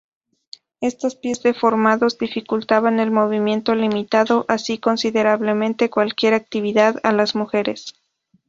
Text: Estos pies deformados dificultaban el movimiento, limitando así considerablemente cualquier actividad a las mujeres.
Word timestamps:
Estos 0.79 1.15
pies 1.15 1.43
deformados 1.43 2.17
dificultaban 2.17 2.99
el 2.99 3.11
movimiento, 3.11 3.75
limitando 3.75 4.45
así 4.47 4.79
considerablemente 4.79 5.91
cualquier 5.91 6.33
actividad 6.33 6.95
a 7.03 7.11
las 7.11 7.35
mujeres. 7.35 7.93